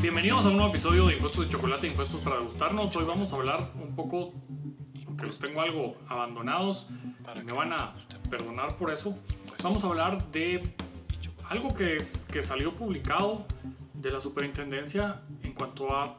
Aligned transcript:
Bienvenidos 0.00 0.44
a 0.44 0.50
un 0.50 0.58
nuevo 0.58 0.70
episodio 0.70 1.08
de 1.08 1.14
Impuestos 1.14 1.44
de 1.44 1.50
Chocolate, 1.50 1.88
Impuestos 1.88 2.20
para 2.20 2.38
Gustarnos. 2.38 2.94
Hoy 2.94 3.04
vamos 3.04 3.32
a 3.32 3.36
hablar 3.36 3.68
un 3.82 3.96
poco, 3.96 4.32
aunque 5.04 5.26
los 5.26 5.40
tengo 5.40 5.60
algo 5.60 5.96
abandonados, 6.06 6.86
me 7.44 7.50
van 7.50 7.72
a 7.72 7.96
perdonar 8.30 8.76
por 8.76 8.92
eso. 8.92 9.18
Vamos 9.64 9.82
a 9.82 9.88
hablar 9.88 10.30
de 10.30 10.62
algo 11.48 11.74
que, 11.74 11.96
es, 11.96 12.26
que 12.30 12.42
salió 12.42 12.76
publicado 12.76 13.44
de 13.92 14.12
la 14.12 14.20
superintendencia 14.20 15.20
en 15.42 15.52
cuanto 15.52 15.92
a 15.92 16.16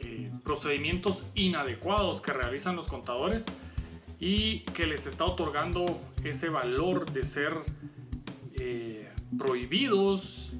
eh, 0.00 0.32
procedimientos 0.42 1.22
inadecuados 1.36 2.20
que 2.20 2.32
realizan 2.32 2.74
los 2.74 2.88
contadores 2.88 3.44
y 4.18 4.60
que 4.74 4.84
les 4.84 5.06
está 5.06 5.26
otorgando 5.26 5.86
ese 6.24 6.48
valor 6.48 7.08
de 7.12 7.22
ser 7.22 7.52
eh, 8.54 9.08
prohibidos, 9.38 10.54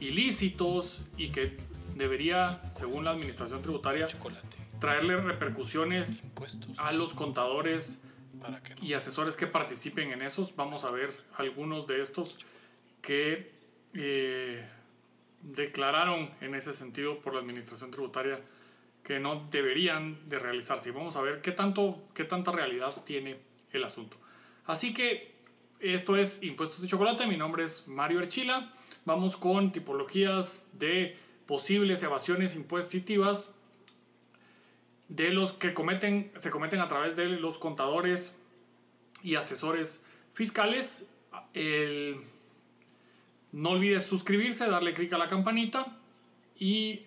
ilícitos 0.00 1.02
y 1.16 1.28
que 1.28 1.70
debería, 1.94 2.60
según 2.70 3.04
la 3.04 3.10
administración 3.10 3.62
tributaria, 3.62 4.08
traerle 4.80 5.16
repercusiones 5.16 6.22
a 6.78 6.92
los 6.92 7.14
contadores 7.14 8.02
y 8.80 8.94
asesores 8.94 9.36
que 9.36 9.46
participen 9.46 10.12
en 10.12 10.22
esos. 10.22 10.56
Vamos 10.56 10.84
a 10.84 10.90
ver 10.90 11.10
algunos 11.36 11.86
de 11.86 12.02
estos 12.02 12.38
que 13.00 13.52
eh, 13.94 14.64
declararon 15.42 16.30
en 16.40 16.54
ese 16.54 16.72
sentido 16.72 17.20
por 17.20 17.34
la 17.34 17.40
administración 17.40 17.90
tributaria 17.90 18.40
que 19.04 19.18
no 19.18 19.46
deberían 19.50 20.28
de 20.28 20.38
realizarse. 20.38 20.88
Y 20.88 20.92
vamos 20.92 21.16
a 21.16 21.20
ver 21.20 21.40
qué, 21.40 21.52
tanto, 21.52 22.02
qué 22.14 22.24
tanta 22.24 22.52
realidad 22.52 22.94
tiene 23.04 23.38
el 23.72 23.84
asunto. 23.84 24.16
Así 24.66 24.94
que 24.94 25.32
esto 25.80 26.16
es 26.16 26.42
Impuestos 26.42 26.80
de 26.80 26.88
Chocolate. 26.88 27.26
Mi 27.26 27.36
nombre 27.36 27.64
es 27.64 27.88
Mario 27.88 28.20
Erchila. 28.20 28.72
Vamos 29.04 29.36
con 29.36 29.72
tipologías 29.72 30.68
de 30.74 31.16
posibles 31.46 32.02
evasiones 32.02 32.56
impositivas 32.56 33.54
de 35.08 35.30
los 35.30 35.52
que 35.52 35.74
cometen, 35.74 36.32
se 36.38 36.50
cometen 36.50 36.80
a 36.80 36.88
través 36.88 37.16
de 37.16 37.26
los 37.26 37.58
contadores 37.58 38.36
y 39.22 39.34
asesores 39.34 40.02
fiscales. 40.32 41.08
no 43.52 43.70
olvides 43.70 44.04
suscribirse, 44.04 44.66
darle 44.66 44.94
clic 44.94 45.12
a 45.12 45.18
la 45.18 45.28
campanita 45.28 45.98
y 46.58 47.06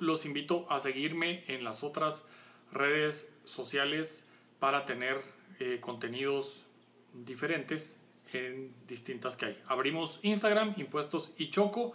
los 0.00 0.24
invito 0.24 0.70
a 0.70 0.78
seguirme 0.78 1.44
en 1.48 1.64
las 1.64 1.82
otras 1.82 2.24
redes 2.72 3.32
sociales 3.44 4.24
para 4.58 4.84
tener 4.84 5.16
eh, 5.60 5.78
contenidos 5.80 6.64
diferentes 7.12 7.96
en 8.32 8.72
distintas 8.88 9.36
que 9.36 9.46
hay. 9.46 9.58
Abrimos 9.66 10.20
Instagram, 10.22 10.74
Impuestos 10.76 11.30
y 11.38 11.50
Choco 11.50 11.92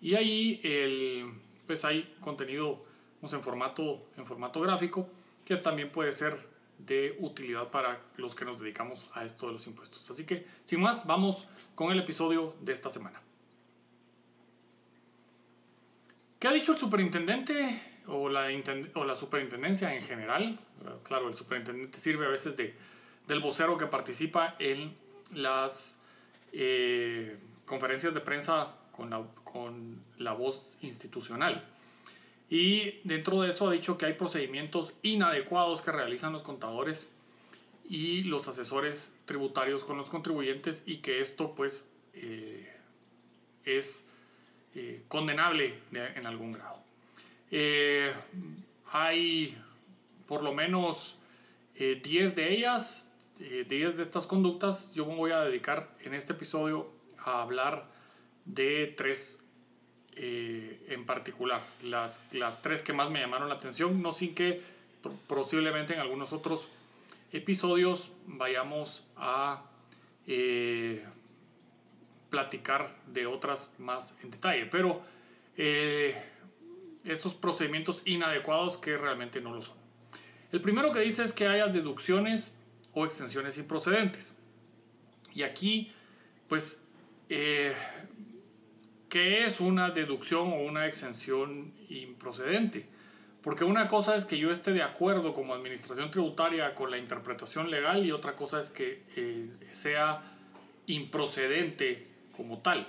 y 0.00 0.14
ahí 0.14 0.60
el, 0.62 1.24
pues 1.66 1.84
hay 1.84 2.14
contenido 2.20 2.84
pues, 3.20 3.32
en, 3.32 3.42
formato, 3.42 4.06
en 4.16 4.26
formato 4.26 4.60
gráfico 4.60 5.08
que 5.44 5.56
también 5.56 5.90
puede 5.90 6.12
ser 6.12 6.36
de 6.78 7.16
utilidad 7.20 7.70
para 7.70 8.00
los 8.16 8.34
que 8.34 8.44
nos 8.44 8.60
dedicamos 8.60 9.10
a 9.14 9.24
esto 9.24 9.46
de 9.46 9.52
los 9.52 9.66
impuestos. 9.66 10.10
Así 10.10 10.24
que, 10.24 10.46
sin 10.64 10.80
más, 10.80 11.06
vamos 11.06 11.46
con 11.74 11.92
el 11.92 12.00
episodio 12.00 12.54
de 12.60 12.72
esta 12.72 12.90
semana. 12.90 13.20
¿Qué 16.38 16.48
ha 16.48 16.52
dicho 16.52 16.72
el 16.72 16.78
superintendente 16.78 17.80
o 18.06 18.28
la, 18.28 18.48
o 18.94 19.04
la 19.04 19.14
superintendencia 19.14 19.94
en 19.94 20.02
general? 20.02 20.58
Claro, 21.04 21.28
el 21.28 21.34
superintendente 21.34 21.98
sirve 21.98 22.26
a 22.26 22.28
veces 22.28 22.56
de, 22.56 22.74
del 23.26 23.40
vocero 23.40 23.78
que 23.78 23.86
participa 23.86 24.54
en 24.58 24.94
las 25.32 25.98
eh, 26.52 27.38
conferencias 27.64 28.12
de 28.12 28.20
prensa 28.20 28.74
con 28.92 29.10
la, 29.10 29.24
con 29.54 30.02
la 30.18 30.32
voz 30.32 30.76
institucional. 30.82 31.64
Y 32.50 32.98
dentro 33.04 33.40
de 33.40 33.50
eso 33.50 33.68
ha 33.68 33.72
dicho 33.72 33.96
que 33.96 34.06
hay 34.06 34.14
procedimientos 34.14 34.92
inadecuados 35.02 35.80
que 35.80 35.92
realizan 35.92 36.32
los 36.32 36.42
contadores 36.42 37.08
y 37.88 38.24
los 38.24 38.48
asesores 38.48 39.12
tributarios 39.26 39.84
con 39.84 39.96
los 39.96 40.08
contribuyentes 40.08 40.82
y 40.86 40.96
que 40.96 41.20
esto 41.20 41.54
pues 41.54 41.88
eh, 42.14 42.68
es 43.64 44.04
eh, 44.74 45.02
condenable 45.06 45.78
en 45.92 46.26
algún 46.26 46.52
grado. 46.52 46.82
Eh, 47.52 48.12
hay 48.90 49.56
por 50.26 50.42
lo 50.42 50.52
menos 50.52 51.16
10 51.78 52.34
de 52.34 52.52
ellas, 52.52 53.08
10 53.38 53.68
de 53.68 54.02
estas 54.02 54.26
conductas. 54.26 54.92
Yo 54.94 55.06
me 55.06 55.14
voy 55.14 55.30
a 55.30 55.42
dedicar 55.42 55.96
en 56.00 56.14
este 56.14 56.32
episodio 56.32 56.90
a 57.18 57.42
hablar 57.42 57.86
de 58.44 58.92
tres 58.96 59.43
eh, 60.16 60.86
en 60.88 61.04
particular. 61.04 61.60
Las, 61.82 62.22
las 62.32 62.62
tres 62.62 62.82
que 62.82 62.92
más 62.92 63.10
me 63.10 63.20
llamaron 63.20 63.48
la 63.48 63.56
atención, 63.56 64.02
no 64.02 64.12
sin 64.12 64.34
que 64.34 64.62
posiblemente 65.26 65.94
en 65.94 66.00
algunos 66.00 66.32
otros 66.32 66.68
episodios 67.32 68.12
vayamos 68.26 69.04
a 69.16 69.64
eh, 70.26 71.04
platicar 72.30 72.94
de 73.08 73.26
otras 73.26 73.68
más 73.78 74.14
en 74.22 74.30
detalle. 74.30 74.66
Pero 74.66 75.02
eh, 75.56 76.16
estos 77.04 77.34
procedimientos 77.34 78.02
inadecuados 78.04 78.78
que 78.78 78.96
realmente 78.96 79.40
no 79.40 79.52
lo 79.52 79.60
son. 79.60 79.76
El 80.52 80.60
primero 80.60 80.92
que 80.92 81.00
dice 81.00 81.24
es 81.24 81.32
que 81.32 81.48
haya 81.48 81.66
deducciones 81.66 82.56
o 82.92 83.04
extensiones 83.04 83.58
improcedentes. 83.58 84.32
Y 85.34 85.42
aquí, 85.42 85.92
pues, 86.48 86.80
¿Qué 89.14 89.44
es 89.44 89.60
una 89.60 89.90
deducción 89.90 90.52
o 90.52 90.56
una 90.56 90.88
exención 90.88 91.72
improcedente? 91.88 92.84
Porque 93.44 93.62
una 93.62 93.86
cosa 93.86 94.16
es 94.16 94.24
que 94.24 94.38
yo 94.38 94.50
esté 94.50 94.72
de 94.72 94.82
acuerdo 94.82 95.32
como 95.34 95.54
administración 95.54 96.10
tributaria 96.10 96.74
con 96.74 96.90
la 96.90 96.98
interpretación 96.98 97.70
legal 97.70 98.04
y 98.04 98.10
otra 98.10 98.34
cosa 98.34 98.58
es 98.58 98.70
que 98.70 99.04
eh, 99.14 99.48
sea 99.70 100.20
improcedente 100.88 102.08
como 102.36 102.58
tal. 102.58 102.88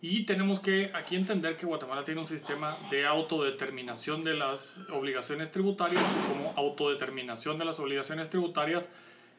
Y 0.00 0.22
tenemos 0.22 0.60
que 0.60 0.90
aquí 0.94 1.14
entender 1.14 1.58
que 1.58 1.66
Guatemala 1.66 2.06
tiene 2.06 2.22
un 2.22 2.26
sistema 2.26 2.74
de 2.90 3.04
autodeterminación 3.04 4.24
de 4.24 4.32
las 4.32 4.80
obligaciones 4.94 5.52
tributarias 5.52 6.02
como 6.26 6.54
autodeterminación 6.56 7.58
de 7.58 7.66
las 7.66 7.78
obligaciones 7.80 8.30
tributarias. 8.30 8.88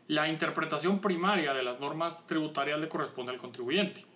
La 0.07 0.27
interpretación 0.27 1.01
primaria 1.01 1.55
de 1.55 1.63
las 1.63 1.79
normas 1.79 2.27
tributarias 2.27 2.79
le 2.79 2.89
corresponde 2.89 3.31
al 3.31 3.39
contribuyente. 3.39 4.10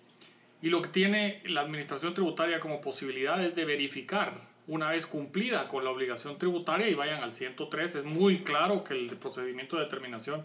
Y 0.62 0.70
lo 0.70 0.82
que 0.82 0.88
tiene 0.88 1.42
la 1.46 1.60
administración 1.60 2.14
tributaria 2.14 2.60
como 2.60 2.80
posibilidad 2.80 3.44
es 3.44 3.54
de 3.54 3.64
verificar 3.64 4.32
una 4.66 4.90
vez 4.90 5.06
cumplida 5.06 5.68
con 5.68 5.84
la 5.84 5.90
obligación 5.90 6.38
tributaria 6.38 6.88
y 6.88 6.94
vayan 6.94 7.22
al 7.22 7.32
103. 7.32 7.94
Es 7.96 8.04
muy 8.04 8.38
claro 8.38 8.82
que 8.82 8.94
el 8.94 9.16
procedimiento 9.16 9.76
de 9.76 9.84
determinación 9.84 10.44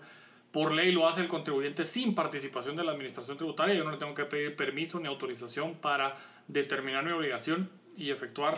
por 0.51 0.73
ley 0.73 0.91
lo 0.91 1.07
hace 1.07 1.21
el 1.21 1.27
contribuyente 1.27 1.83
sin 1.83 2.13
participación 2.13 2.75
de 2.75 2.83
la 2.83 2.91
administración 2.91 3.37
tributaria. 3.37 3.75
Yo 3.75 3.83
no 3.83 3.91
le 3.91 3.97
tengo 3.97 4.13
que 4.13 4.25
pedir 4.25 4.55
permiso 4.55 4.99
ni 4.99 5.07
autorización 5.07 5.75
para 5.75 6.15
determinar 6.47 7.03
mi 7.05 7.11
obligación 7.11 7.69
y 7.97 8.11
efectuar 8.11 8.53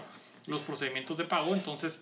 los 0.48 0.62
procedimientos 0.62 1.18
de 1.18 1.26
pago. 1.26 1.54
Entonces, 1.54 2.02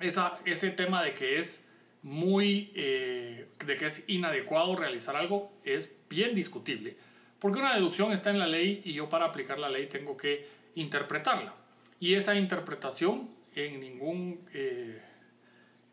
esa, 0.00 0.34
ese 0.44 0.70
tema 0.70 1.02
de 1.02 1.12
que 1.12 1.38
es 1.38 1.64
muy, 2.02 2.70
eh, 2.74 3.48
de 3.64 3.76
que 3.76 3.86
es 3.86 4.04
inadecuado 4.06 4.76
realizar 4.76 5.16
algo 5.16 5.52
es 5.64 5.90
bien 6.08 6.34
discutible. 6.34 6.96
Porque 7.44 7.58
una 7.58 7.74
deducción 7.74 8.10
está 8.10 8.30
en 8.30 8.38
la 8.38 8.46
ley 8.46 8.80
y 8.86 8.94
yo 8.94 9.10
para 9.10 9.26
aplicar 9.26 9.58
la 9.58 9.68
ley 9.68 9.86
tengo 9.86 10.16
que 10.16 10.48
interpretarla. 10.76 11.52
Y 12.00 12.14
esa 12.14 12.36
interpretación 12.36 13.28
en 13.54 13.80
ningún 13.80 14.40
eh, 14.54 15.02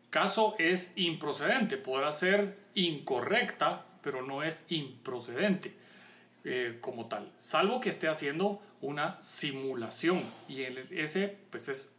caso 0.08 0.54
es 0.58 0.94
improcedente. 0.96 1.76
Podrá 1.76 2.10
ser 2.10 2.56
incorrecta, 2.74 3.84
pero 4.00 4.22
no 4.22 4.42
es 4.42 4.64
improcedente 4.70 5.74
eh, 6.44 6.78
como 6.80 7.04
tal. 7.08 7.30
Salvo 7.38 7.80
que 7.80 7.90
esté 7.90 8.08
haciendo 8.08 8.62
una 8.80 9.22
simulación. 9.22 10.24
Y 10.48 10.62
ese 10.62 11.36
pues 11.50 11.68
es 11.68 11.92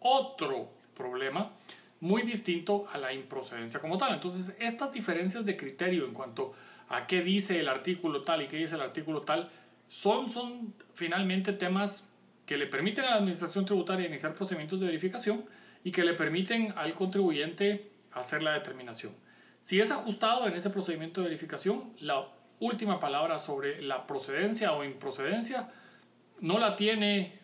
otro 0.00 0.70
problema 0.96 1.52
muy 2.00 2.22
distinto 2.22 2.88
a 2.90 2.96
la 2.96 3.12
improcedencia 3.12 3.78
como 3.78 3.98
tal. 3.98 4.14
Entonces, 4.14 4.54
estas 4.58 4.90
diferencias 4.90 5.44
de 5.44 5.54
criterio 5.54 6.06
en 6.06 6.14
cuanto 6.14 6.54
a 6.54 6.65
qué 7.06 7.22
dice 7.22 7.60
el 7.60 7.68
artículo 7.68 8.22
tal 8.22 8.42
y 8.42 8.48
qué 8.48 8.56
dice 8.56 8.74
el 8.74 8.80
artículo 8.80 9.20
tal, 9.20 9.50
son, 9.88 10.28
son 10.28 10.74
finalmente 10.94 11.52
temas 11.52 12.08
que 12.46 12.56
le 12.56 12.66
permiten 12.66 13.04
a 13.04 13.10
la 13.10 13.16
administración 13.16 13.64
tributaria 13.64 14.06
iniciar 14.06 14.34
procedimientos 14.34 14.80
de 14.80 14.86
verificación 14.86 15.44
y 15.84 15.92
que 15.92 16.04
le 16.04 16.14
permiten 16.14 16.72
al 16.76 16.94
contribuyente 16.94 17.88
hacer 18.12 18.42
la 18.42 18.52
determinación. 18.52 19.12
Si 19.62 19.80
es 19.80 19.90
ajustado 19.90 20.46
en 20.46 20.54
ese 20.54 20.70
procedimiento 20.70 21.20
de 21.20 21.28
verificación, 21.28 21.82
la 22.00 22.24
última 22.60 23.00
palabra 23.00 23.38
sobre 23.38 23.82
la 23.82 24.06
procedencia 24.06 24.72
o 24.72 24.84
improcedencia 24.84 25.68
no 26.40 26.58
la 26.58 26.76
tiene 26.76 27.38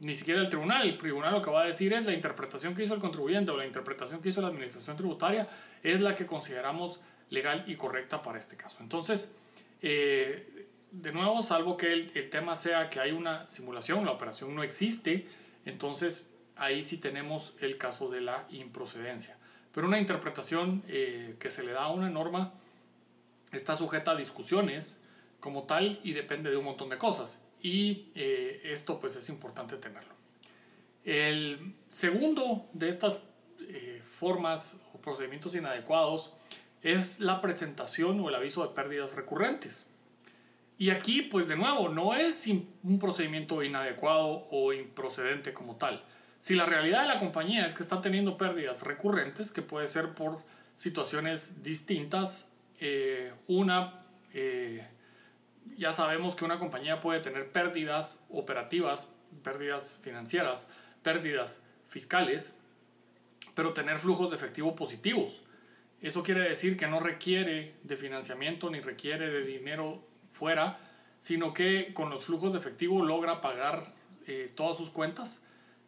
ni 0.00 0.14
siquiera 0.14 0.40
el 0.40 0.48
tribunal. 0.48 0.86
El 0.86 0.98
tribunal 0.98 1.32
lo 1.32 1.42
que 1.42 1.50
va 1.50 1.62
a 1.62 1.66
decir 1.66 1.92
es 1.92 2.04
la 2.04 2.12
interpretación 2.12 2.74
que 2.74 2.84
hizo 2.84 2.94
el 2.94 3.00
contribuyente 3.00 3.52
o 3.52 3.56
la 3.56 3.66
interpretación 3.66 4.20
que 4.20 4.30
hizo 4.30 4.42
la 4.42 4.48
administración 4.48 4.96
tributaria 4.96 5.48
es 5.82 6.00
la 6.00 6.14
que 6.14 6.26
consideramos 6.26 7.00
legal 7.32 7.64
y 7.66 7.76
correcta 7.76 8.22
para 8.22 8.38
este 8.38 8.56
caso. 8.56 8.76
Entonces, 8.80 9.30
eh, 9.80 10.68
de 10.92 11.12
nuevo, 11.12 11.42
salvo 11.42 11.78
que 11.78 11.92
el, 11.92 12.12
el, 12.14 12.28
tema 12.28 12.54
sea 12.54 12.90
que 12.90 13.00
hay 13.00 13.12
una 13.12 13.46
simulación, 13.46 14.04
la 14.04 14.12
operación 14.12 14.54
no 14.54 14.62
existe, 14.62 15.26
entonces 15.64 16.26
ahí 16.56 16.84
sí 16.84 16.98
tenemos 16.98 17.54
el 17.60 17.78
caso 17.78 18.10
de 18.10 18.20
la 18.20 18.46
improcedencia. 18.50 19.38
Pero 19.72 19.86
una 19.86 19.98
interpretación 19.98 20.82
eh, 20.88 21.36
que 21.40 21.50
se 21.50 21.62
le 21.62 21.72
da 21.72 21.84
a 21.84 21.88
una 21.90 22.10
norma 22.10 22.52
está 23.50 23.76
sujeta 23.76 24.10
a 24.10 24.16
discusiones 24.16 24.98
como 25.40 25.62
tal 25.62 26.00
y 26.04 26.12
depende 26.12 26.50
de 26.50 26.58
un 26.58 26.66
montón 26.66 26.90
de 26.90 26.98
cosas. 26.98 27.40
Y 27.62 28.10
eh, 28.14 28.60
esto 28.64 29.00
pues 29.00 29.16
es 29.16 29.30
importante 29.30 29.76
tenerlo. 29.76 30.12
El 31.04 31.74
segundo 31.90 32.66
de 32.74 32.90
estas 32.90 33.20
formas 34.18 34.76
o 34.92 34.98
procedimientos 34.98 35.54
inadecuados 35.54 36.32
es 36.82 37.20
la 37.20 37.40
presentación 37.40 38.20
o 38.20 38.28
el 38.28 38.34
aviso 38.34 38.66
de 38.66 38.74
pérdidas 38.74 39.14
recurrentes. 39.14 39.86
Y 40.78 40.90
aquí, 40.90 41.22
pues 41.22 41.46
de 41.46 41.56
nuevo, 41.56 41.88
no 41.88 42.14
es 42.14 42.46
un 42.46 42.98
procedimiento 42.98 43.62
inadecuado 43.62 44.48
o 44.50 44.72
improcedente 44.72 45.52
como 45.52 45.76
tal. 45.76 46.02
Si 46.40 46.56
la 46.56 46.66
realidad 46.66 47.02
de 47.02 47.08
la 47.08 47.18
compañía 47.18 47.64
es 47.64 47.74
que 47.74 47.84
está 47.84 48.00
teniendo 48.00 48.36
pérdidas 48.36 48.82
recurrentes, 48.82 49.52
que 49.52 49.62
puede 49.62 49.86
ser 49.86 50.14
por 50.14 50.38
situaciones 50.76 51.62
distintas, 51.62 52.48
eh, 52.80 53.32
una, 53.46 53.90
eh, 54.34 54.84
ya 55.76 55.92
sabemos 55.92 56.34
que 56.34 56.44
una 56.44 56.58
compañía 56.58 56.98
puede 56.98 57.20
tener 57.20 57.52
pérdidas 57.52 58.18
operativas, 58.28 59.06
pérdidas 59.44 60.00
financieras, 60.02 60.66
pérdidas 61.04 61.60
fiscales, 61.88 62.54
pero 63.54 63.72
tener 63.72 63.98
flujos 63.98 64.30
de 64.30 64.36
efectivo 64.36 64.74
positivos. 64.74 65.42
Eso 66.02 66.24
quiere 66.24 66.40
decir 66.40 66.76
que 66.76 66.88
no 66.88 66.98
requiere 66.98 67.76
de 67.84 67.96
financiamiento 67.96 68.68
ni 68.68 68.80
requiere 68.80 69.30
de 69.30 69.44
dinero 69.44 70.02
fuera, 70.32 70.80
sino 71.20 71.52
que 71.52 71.94
con 71.94 72.10
los 72.10 72.24
flujos 72.24 72.52
de 72.52 72.58
efectivo 72.58 73.04
logra 73.04 73.40
pagar 73.40 73.84
eh, 74.26 74.50
todas 74.54 74.76
sus 74.76 74.90
cuentas 74.90 75.42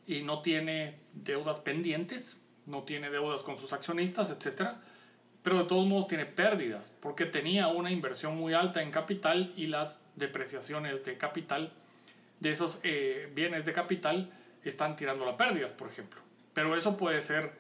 y 0.07 0.23
no 0.23 0.41
tiene 0.41 0.95
deudas 1.15 1.59
pendientes, 1.59 2.37
no 2.65 2.85
tiene 2.85 3.11
deudas 3.11 3.43
con 3.43 3.59
sus 3.59 3.73
accionistas, 3.73 4.31
etc. 4.31 4.75
Pero 5.43 5.59
de 5.59 5.65
todos 5.65 5.85
modos 5.85 6.07
tiene 6.07 6.27
pérdidas 6.27 6.93
porque 7.01 7.27
tenía 7.27 7.67
una 7.67 7.91
inversión 7.91 8.37
muy 8.37 8.55
alta 8.55 8.83
en 8.83 8.93
capital 8.93 9.53
y 9.57 9.67
las 9.67 10.01
depreciaciones 10.15 11.05
de 11.05 11.19
capital 11.19 11.73
de 12.39 12.51
esos 12.51 12.79
eh, 12.85 13.33
bienes 13.35 13.65
de 13.65 13.73
capital 13.73 14.33
están 14.63 14.95
tirando 14.95 15.25
las 15.25 15.35
pérdidas, 15.35 15.73
por 15.73 15.89
ejemplo. 15.89 16.21
Pero 16.53 16.77
eso 16.77 16.97
puede 16.97 17.21
ser 17.21 17.53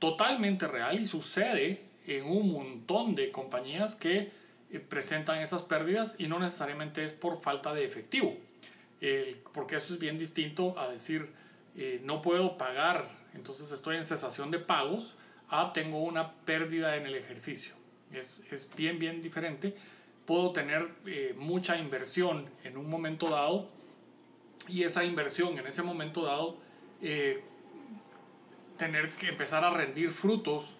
totalmente 0.00 0.66
real 0.66 0.98
y 0.98 1.06
sucede 1.06 1.89
en 2.10 2.26
un 2.26 2.52
montón 2.52 3.14
de 3.14 3.30
compañías 3.30 3.94
que 3.94 4.32
eh, 4.70 4.80
presentan 4.80 5.38
esas 5.38 5.62
pérdidas 5.62 6.16
y 6.18 6.26
no 6.26 6.40
necesariamente 6.40 7.04
es 7.04 7.12
por 7.12 7.40
falta 7.40 7.72
de 7.72 7.84
efectivo. 7.84 8.36
porque 9.54 9.76
eso 9.76 9.94
es 9.94 10.00
bien 10.00 10.18
distinto 10.18 10.78
a 10.78 10.88
decir, 10.88 11.30
eh, 11.76 12.00
no 12.04 12.20
puedo 12.20 12.58
pagar, 12.58 13.08
entonces 13.32 13.70
estoy 13.70 13.96
en 13.96 14.04
cesación 14.04 14.50
de 14.50 14.58
pagos, 14.58 15.14
a 15.48 15.72
tengo 15.72 16.00
una 16.02 16.32
pérdida 16.44 16.96
en 16.96 17.06
el 17.06 17.14
ejercicio. 17.14 17.72
Es, 18.12 18.44
es 18.50 18.68
bien, 18.76 18.98
bien 18.98 19.22
diferente. 19.22 19.74
Puedo 20.26 20.52
tener 20.52 20.86
eh, 21.06 21.34
mucha 21.38 21.78
inversión 21.78 22.50
en 22.64 22.76
un 22.76 22.90
momento 22.90 23.30
dado 23.30 23.70
y 24.68 24.82
esa 24.82 25.04
inversión 25.04 25.58
en 25.58 25.66
ese 25.66 25.82
momento 25.82 26.24
dado 26.24 26.58
tener 28.76 29.08
que 29.12 29.28
empezar 29.28 29.64
a 29.64 29.70
rendir 29.70 30.10
frutos 30.10 30.76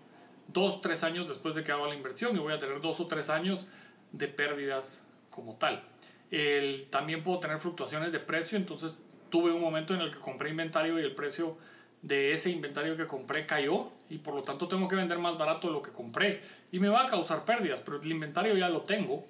dos, 0.53 0.81
tres 0.83 1.03
años 1.05 1.29
después 1.29 1.55
de 1.55 1.63
que 1.63 1.73
hago 1.73 1.87
la 1.87 1.95
inversión 1.95 2.35
y 2.35 2.39
voy 2.39 2.53
a 2.53 2.59
tener 2.59 2.81
dos 2.81 3.01
o 3.01 3.07
tres 3.07 3.31
años 3.31 3.67
de 4.13 4.29
pérdidas 4.29 5.03
como 5.31 5.57
tal. 5.57 5.83
El, 6.31 6.87
también 6.91 7.23
puedo 7.23 7.41
tener 7.41 7.59
fluctuaciones 7.59 8.13
de 8.13 8.21
precio, 8.21 8.57
entonces 8.57 8.97
tuve 9.31 9.53
un 9.53 9.61
momento 9.61 9.95
en 9.95 10.01
el 10.01 10.13
que 10.13 10.21
compré 10.21 10.51
inventario 10.51 10.99
y 10.99 11.03
el 11.03 11.15
precio 11.15 11.57
de 12.03 12.33
ese 12.33 12.51
inventario 12.51 12.97
que 12.97 13.07
compré 13.07 13.47
cayó 13.47 13.91
y 14.09 14.19
por 14.19 14.35
lo 14.35 14.43
tanto 14.43 14.69
tengo 14.69 14.89
que 14.89 14.97
vender 14.97 15.19
más 15.19 15.37
barato 15.37 15.69
de 15.69 15.75
lo 15.75 15.83
que 15.83 15.91
compré 15.91 16.41
y 16.73 16.81
me 16.81 16.89
va 16.89 17.03
a 17.03 17.07
causar 17.07 17.45
pérdidas, 17.45 17.81
pero 17.81 18.01
el 18.01 18.11
inventario 18.11 18.57
ya 18.57 18.69
lo 18.69 18.83
tengo 18.83 19.25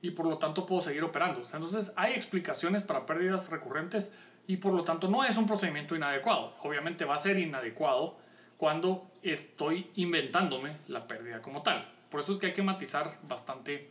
y 0.00 0.10
por 0.10 0.26
lo 0.26 0.38
tanto 0.38 0.66
puedo 0.66 0.80
seguir 0.80 1.04
operando. 1.04 1.42
Entonces 1.52 1.92
hay 1.96 2.12
explicaciones 2.12 2.82
para 2.82 3.06
pérdidas 3.06 3.50
recurrentes 3.50 4.10
y 4.46 4.58
por 4.58 4.74
lo 4.74 4.82
tanto 4.82 5.08
no 5.08 5.24
es 5.24 5.36
un 5.36 5.46
procedimiento 5.46 5.96
inadecuado. 5.96 6.54
Obviamente 6.62 7.04
va 7.04 7.14
a 7.14 7.18
ser 7.18 7.38
inadecuado 7.38 8.16
cuando 8.56 9.06
estoy 9.24 9.90
inventándome 9.96 10.76
la 10.88 11.06
pérdida 11.06 11.42
como 11.42 11.62
tal. 11.62 11.90
Por 12.10 12.20
eso 12.20 12.32
es 12.32 12.38
que 12.38 12.46
hay 12.46 12.52
que 12.52 12.62
matizar 12.62 13.18
bastante 13.26 13.90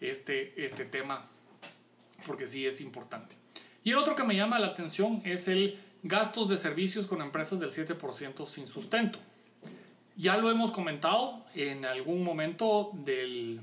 este, 0.00 0.64
este 0.64 0.84
tema 0.84 1.26
porque 2.26 2.46
sí 2.46 2.66
es 2.66 2.80
importante. 2.80 3.34
Y 3.82 3.90
el 3.90 3.98
otro 3.98 4.14
que 4.14 4.24
me 4.24 4.36
llama 4.36 4.58
la 4.58 4.68
atención 4.68 5.20
es 5.24 5.48
el 5.48 5.78
gastos 6.02 6.48
de 6.48 6.56
servicios 6.56 7.06
con 7.06 7.22
empresas 7.22 7.60
del 7.60 7.70
7% 7.70 8.46
sin 8.46 8.66
sustento. 8.66 9.18
Ya 10.16 10.36
lo 10.36 10.50
hemos 10.50 10.70
comentado 10.70 11.44
en 11.54 11.84
algún 11.84 12.22
momento 12.22 12.90
del, 12.92 13.60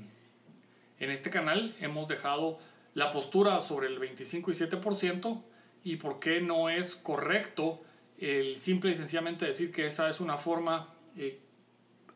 en 0.98 1.10
este 1.10 1.30
canal, 1.30 1.74
hemos 1.80 2.08
dejado 2.08 2.58
la 2.94 3.10
postura 3.10 3.58
sobre 3.60 3.86
el 3.86 3.98
25 3.98 4.50
y 4.50 4.54
7% 4.54 5.42
y 5.84 5.96
por 5.96 6.20
qué 6.20 6.40
no 6.40 6.68
es 6.68 6.94
correcto 6.94 7.82
el 8.18 8.56
simple 8.56 8.90
y 8.90 8.94
sencillamente 8.94 9.46
decir 9.46 9.72
que 9.72 9.86
esa 9.86 10.08
es 10.10 10.20
una 10.20 10.36
forma 10.36 10.86
eh, 11.16 11.38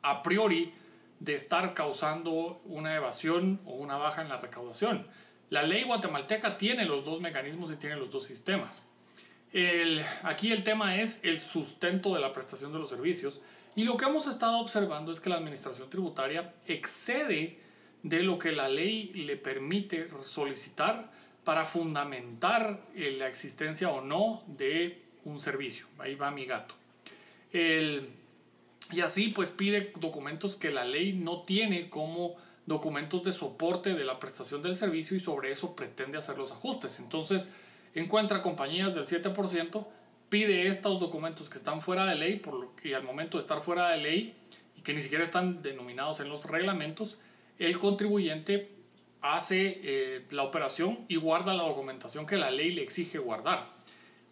a 0.03 0.23
priori 0.23 0.73
de 1.21 1.35
estar 1.35 1.75
causando 1.75 2.61
una 2.65 2.95
evasión 2.95 3.59
o 3.65 3.73
una 3.73 3.97
baja 3.97 4.23
en 4.23 4.29
la 4.29 4.37
recaudación. 4.37 5.07
La 5.51 5.63
ley 5.63 5.85
guatemalteca 5.85 6.59
tiene 6.59 6.85
los 6.85 7.05
dos 7.05 7.21
mecanismos 7.21 7.73
y 7.73 7.77
tiene 7.77 7.97
los 7.97 8.11
dos 8.11 8.25
sistemas. 8.25 8.83
El, 9.53 10.03
aquí 10.23 10.53
el 10.53 10.65
tema 10.65 10.97
es 10.97 11.21
el 11.23 11.41
sustento 11.41 12.15
de 12.15 12.21
la 12.21 12.33
prestación 12.33 12.73
de 12.73 12.79
los 12.79 12.89
servicios 12.89 13.41
y 13.75 13.85
lo 13.85 13.97
que 13.97 14.07
hemos 14.07 14.27
estado 14.27 14.59
observando 14.59 15.13
es 15.13 15.21
que 15.21 15.31
la 15.31 15.37
administración 15.37 15.89
tributaria 15.89 16.53
excede 16.67 17.59
de 18.03 18.23
lo 18.23 18.39
que 18.39 18.53
la 18.53 18.69
ley 18.69 19.13
le 19.15 19.37
permite 19.37 20.09
solicitar 20.25 21.11
para 21.45 21.65
fundamentar 21.65 22.81
eh, 22.95 23.17
la 23.19 23.29
existencia 23.29 23.91
o 23.91 24.01
no 24.01 24.43
de 24.47 25.01
un 25.25 25.41
servicio. 25.41 25.87
Ahí 25.99 26.15
va 26.15 26.31
mi 26.31 26.45
gato. 26.45 26.75
El, 27.53 28.09
y 28.93 29.01
así 29.01 29.29
pues 29.29 29.51
pide 29.51 29.93
documentos 29.99 30.57
que 30.57 30.71
la 30.71 30.85
ley 30.85 31.13
no 31.13 31.43
tiene 31.43 31.89
como 31.89 32.37
documentos 32.67 33.23
de 33.23 33.33
soporte 33.33 33.95
de 33.95 34.05
la 34.05 34.19
prestación 34.19 34.63
del 34.63 34.75
servicio 34.75 35.17
y 35.17 35.21
sobre 35.21 35.53
eso 35.53 35.75
pretende 35.75 36.19
hacer 36.19 36.37
los 36.37 36.51
ajustes. 36.51 36.99
Entonces, 36.99 37.51
encuentra 37.95 38.43
compañías 38.43 38.95
del 38.95 39.07
7%, 39.07 39.87
pide 40.29 40.67
estos 40.67 41.01
documentos 41.01 41.49
que 41.49 41.59
están 41.59 41.81
fuera 41.81 42.07
de 42.07 42.17
ley, 42.17 42.37
por 42.37 42.55
lo 42.55 42.77
que 42.77 42.95
al 42.95 43.05
momento 43.05 43.39
de 43.39 43.43
estar 43.43 43.61
fuera 43.61 43.91
de 43.91 43.99
ley 43.99 44.35
y 44.77 44.83
que 44.83 44.93
ni 44.93 45.01
siquiera 45.01 45.25
están 45.25 45.63
denominados 45.63 46.21
en 46.21 46.29
los 46.29 46.45
reglamentos, 46.45 47.17
el 47.59 47.79
contribuyente 47.79 48.69
hace 49.23 49.81
eh, 49.83 50.23
la 50.31 50.43
operación 50.43 50.99
y 51.09 51.17
guarda 51.17 51.55
la 51.55 51.63
documentación 51.63 52.27
que 52.27 52.37
la 52.37 52.51
ley 52.51 52.73
le 52.73 52.83
exige 52.83 53.19
guardar. 53.19 53.65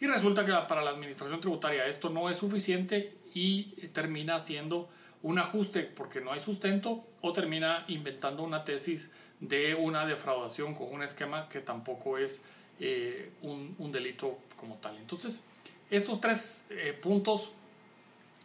Y 0.00 0.06
resulta 0.06 0.44
que 0.44 0.52
para 0.68 0.82
la 0.82 0.90
administración 0.90 1.40
tributaria 1.40 1.86
esto 1.86 2.10
no 2.10 2.28
es 2.28 2.36
suficiente 2.36 3.14
y 3.34 3.64
termina 3.92 4.38
siendo 4.38 4.88
un 5.22 5.38
ajuste 5.38 5.80
porque 5.82 6.20
no 6.20 6.32
hay 6.32 6.40
sustento 6.40 7.04
o 7.20 7.32
termina 7.32 7.84
inventando 7.88 8.42
una 8.42 8.64
tesis 8.64 9.10
de 9.40 9.74
una 9.74 10.06
defraudación 10.06 10.74
con 10.74 10.92
un 10.92 11.02
esquema 11.02 11.48
que 11.48 11.60
tampoco 11.60 12.16
es 12.16 12.42
eh, 12.80 13.32
un, 13.42 13.74
un, 13.78 13.92
delito 13.92 14.38
como 14.56 14.76
tal. 14.76 14.96
Entonces, 14.96 15.42
estos 15.90 16.20
tres 16.20 16.66
eh, 16.70 16.92
puntos 16.92 17.52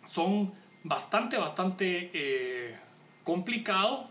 son 0.07 0.53
bastante, 0.83 1.37
bastante 1.37 2.11
eh, 2.13 2.77
complicados 3.23 4.05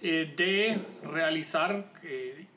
de 0.00 0.76
realizar 1.04 1.92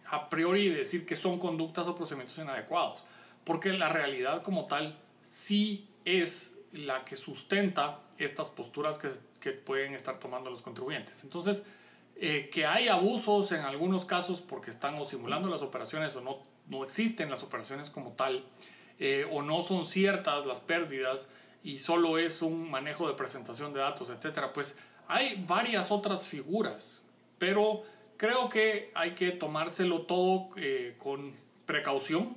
a 0.09 0.29
priori 0.31 0.61
y 0.61 0.69
decir 0.69 1.05
que 1.05 1.15
son 1.15 1.37
conductas 1.37 1.85
o 1.85 1.95
procedimientos 1.95 2.39
inadecuados, 2.39 3.03
porque 3.43 3.71
la 3.71 3.87
realidad 3.87 4.41
como 4.41 4.65
tal 4.65 4.97
sí 5.23 5.87
es 6.05 6.54
la 6.75 7.03
que 7.05 7.15
sustenta 7.15 7.99
estas 8.17 8.49
posturas 8.49 8.97
que 8.97 9.09
que 9.45 9.51
pueden 9.51 9.93
estar 9.93 10.17
tomando 10.17 10.49
los 10.49 10.63
contribuyentes. 10.63 11.23
Entonces, 11.23 11.61
eh, 12.15 12.49
que 12.51 12.65
hay 12.65 12.87
abusos 12.87 13.51
en 13.51 13.59
algunos 13.59 14.03
casos 14.03 14.41
porque 14.41 14.71
están 14.71 14.97
simulando 15.05 15.47
las 15.49 15.61
operaciones 15.61 16.15
o 16.15 16.21
no, 16.21 16.39
no 16.67 16.83
existen 16.83 17.29
las 17.29 17.43
operaciones 17.43 17.91
como 17.91 18.13
tal, 18.13 18.43
eh, 18.97 19.27
o 19.31 19.43
no 19.43 19.61
son 19.61 19.85
ciertas 19.85 20.47
las 20.47 20.61
pérdidas 20.61 21.27
y 21.63 21.77
solo 21.77 22.17
es 22.17 22.41
un 22.41 22.71
manejo 22.71 23.07
de 23.07 23.13
presentación 23.13 23.71
de 23.71 23.81
datos, 23.81 24.09
etcétera, 24.09 24.51
pues 24.51 24.77
hay 25.07 25.43
varias 25.47 25.91
otras 25.91 26.27
figuras, 26.27 27.03
pero 27.37 27.83
creo 28.17 28.49
que 28.49 28.89
hay 28.95 29.11
que 29.11 29.29
tomárselo 29.29 30.01
todo 30.07 30.49
eh, 30.57 30.95
con 30.97 31.35
precaución, 31.67 32.35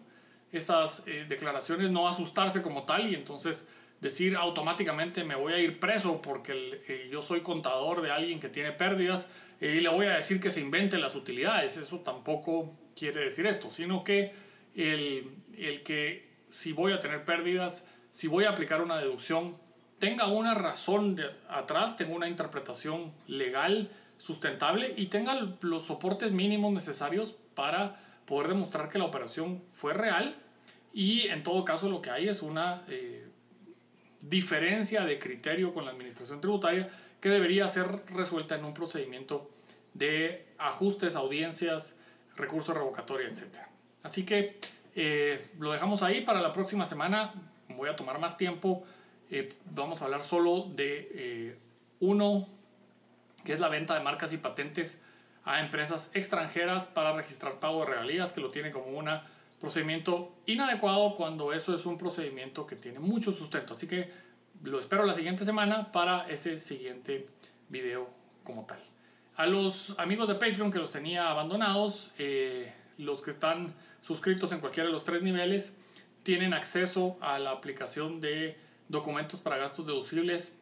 esas 0.52 1.04
declaraciones, 1.04 1.90
no 1.90 2.08
asustarse 2.08 2.62
como 2.62 2.84
tal 2.84 3.10
y 3.10 3.14
entonces 3.14 3.66
decir 4.00 4.36
automáticamente 4.36 5.24
me 5.24 5.34
voy 5.34 5.52
a 5.52 5.58
ir 5.58 5.80
preso 5.80 6.22
porque 6.22 6.80
eh, 6.88 7.08
yo 7.10 7.22
soy 7.22 7.40
contador 7.40 8.00
de 8.02 8.10
alguien 8.10 8.40
que 8.40 8.48
tiene 8.48 8.72
pérdidas 8.72 9.26
eh, 9.60 9.76
y 9.78 9.80
le 9.80 9.88
voy 9.88 10.06
a 10.06 10.16
decir 10.16 10.40
que 10.40 10.50
se 10.50 10.60
invente 10.60 10.98
las 10.98 11.14
utilidades. 11.14 11.76
Eso 11.76 12.00
tampoco 12.00 12.72
quiere 12.96 13.20
decir 13.20 13.46
esto, 13.46 13.70
sino 13.70 14.04
que 14.04 14.32
el, 14.74 15.24
el 15.56 15.82
que 15.82 16.28
si 16.50 16.72
voy 16.72 16.92
a 16.92 17.00
tener 17.00 17.24
pérdidas, 17.24 17.84
si 18.10 18.28
voy 18.28 18.44
a 18.44 18.50
aplicar 18.50 18.80
una 18.82 18.98
deducción, 18.98 19.56
tenga 19.98 20.28
una 20.28 20.54
razón 20.54 21.16
de 21.16 21.24
atrás, 21.48 21.96
tenga 21.96 22.14
una 22.14 22.28
interpretación 22.28 23.12
legal 23.26 23.90
sustentable 24.18 24.92
y 24.96 25.06
tenga 25.06 25.56
los 25.60 25.86
soportes 25.86 26.32
mínimos 26.32 26.72
necesarios 26.72 27.34
para 27.54 27.96
poder 28.26 28.48
demostrar 28.48 28.88
que 28.88 28.98
la 28.98 29.04
operación 29.04 29.62
fue 29.72 29.94
real 29.94 30.34
y 30.92 31.28
en 31.28 31.42
todo 31.42 31.64
caso 31.64 31.88
lo 31.88 32.02
que 32.02 32.10
hay 32.10 32.28
es 32.28 32.42
una 32.42 32.82
eh, 32.88 33.27
diferencia 34.28 35.04
de 35.04 35.18
criterio 35.18 35.72
con 35.72 35.84
la 35.84 35.92
administración 35.92 36.40
tributaria 36.40 36.88
que 37.20 37.28
debería 37.28 37.66
ser 37.68 37.86
resuelta 38.14 38.54
en 38.54 38.64
un 38.64 38.74
procedimiento 38.74 39.50
de 39.94 40.46
ajustes, 40.58 41.16
audiencias, 41.16 41.96
recursos 42.36 42.74
revocatorios, 42.74 43.32
etc. 43.32 43.56
Así 44.02 44.24
que 44.24 44.58
eh, 44.94 45.44
lo 45.58 45.72
dejamos 45.72 46.02
ahí 46.02 46.20
para 46.20 46.40
la 46.40 46.52
próxima 46.52 46.84
semana. 46.84 47.32
Voy 47.68 47.88
a 47.88 47.96
tomar 47.96 48.18
más 48.18 48.36
tiempo. 48.36 48.84
Eh, 49.30 49.52
vamos 49.70 50.00
a 50.00 50.04
hablar 50.04 50.22
solo 50.22 50.68
de 50.74 51.58
uno, 52.00 52.46
que 53.44 53.52
es 53.52 53.60
la 53.60 53.68
venta 53.68 53.94
de 53.94 54.00
marcas 54.00 54.32
y 54.32 54.38
patentes 54.38 54.98
a 55.44 55.60
empresas 55.60 56.10
extranjeras 56.14 56.84
para 56.84 57.12
registrar 57.12 57.58
pago 57.58 57.80
de 57.80 57.86
regalías, 57.86 58.32
que 58.32 58.40
lo 58.40 58.50
tiene 58.50 58.70
como 58.70 58.86
un 58.86 59.08
procedimiento 59.60 60.34
inadecuado 60.46 61.14
cuando 61.14 61.52
eso 61.52 61.74
es 61.74 61.84
un 61.86 61.98
procedimiento 61.98 62.66
que 62.66 62.76
tiene 62.76 62.98
mucho 62.98 63.32
sustento. 63.32 63.74
Así 63.74 63.86
que 63.86 64.10
lo 64.62 64.78
espero 64.78 65.04
la 65.04 65.14
siguiente 65.14 65.44
semana 65.44 65.90
para 65.92 66.28
ese 66.28 66.60
siguiente 66.60 67.26
video 67.68 68.08
como 68.44 68.66
tal. 68.66 68.80
A 69.36 69.46
los 69.46 69.94
amigos 69.98 70.28
de 70.28 70.34
Patreon 70.34 70.72
que 70.72 70.78
los 70.78 70.90
tenía 70.90 71.30
abandonados, 71.30 72.10
eh, 72.18 72.72
los 72.98 73.22
que 73.22 73.30
están 73.30 73.74
suscritos 74.02 74.50
en 74.52 74.60
cualquiera 74.60 74.88
de 74.88 74.92
los 74.92 75.04
tres 75.04 75.22
niveles, 75.22 75.74
tienen 76.22 76.54
acceso 76.54 77.16
a 77.20 77.38
la 77.38 77.50
aplicación 77.50 78.20
de 78.20 78.56
documentos 78.88 79.40
para 79.40 79.56
gastos 79.56 79.86
deducibles 79.86 80.52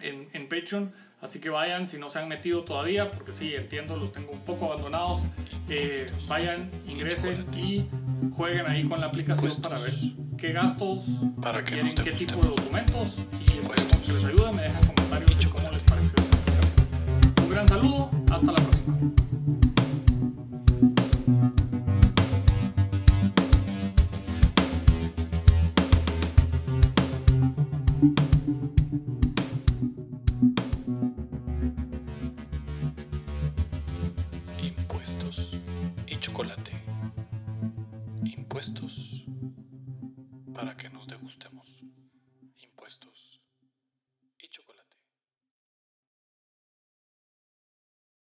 en, 0.00 0.28
en 0.32 0.48
Patreon 0.48 0.92
Así 1.20 1.40
que 1.40 1.48
vayan, 1.48 1.86
si 1.86 1.98
no 1.98 2.10
se 2.10 2.18
han 2.18 2.28
metido 2.28 2.62
todavía, 2.62 3.10
porque 3.10 3.32
sí, 3.32 3.54
entiendo, 3.54 3.96
los 3.96 4.12
tengo 4.12 4.32
un 4.32 4.40
poco 4.40 4.66
abandonados, 4.66 5.20
eh, 5.68 6.10
vayan, 6.28 6.70
ingresen 6.86 7.46
y 7.54 7.86
jueguen 8.32 8.66
ahí 8.66 8.84
con 8.84 9.00
la 9.00 9.06
aplicación 9.06 9.50
para 9.62 9.78
ver 9.78 9.94
qué 10.36 10.52
gastos 10.52 11.04
para 11.40 11.58
requieren, 11.58 11.94
qué 11.94 12.12
tipo 12.12 12.38
de 12.40 12.48
documentos 12.48 13.16
y 13.40 13.58
esperemos 13.58 13.96
que 14.04 14.12
les 14.12 14.24
ayude. 14.24 14.52
Me 14.52 14.62
dejan 14.62 14.86
comentarios 14.86 15.38
de 15.38 15.48
cómo 15.48 15.70
les 15.70 15.80
pareció 15.82 16.12
esta 16.18 16.36
aplicación. 16.36 17.44
Un 17.44 17.50
gran 17.50 17.66
saludo, 17.66 18.10
hasta 18.30 18.52
la 18.52 18.56
próxima. 18.56 18.76